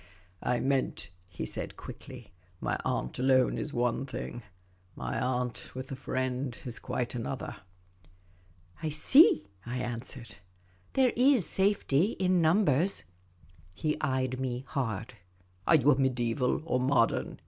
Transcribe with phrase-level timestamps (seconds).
[0.41, 4.41] "I meant," he said, quickly," my aunt alone is one thing;
[4.95, 7.57] my aunt with a friend is quite another.""
[8.81, 10.37] I see," I answered,"
[10.93, 13.03] There is safety in numbers."
[13.75, 15.13] He eyed me hard.
[15.39, 17.37] *' Are you mediaeval or modern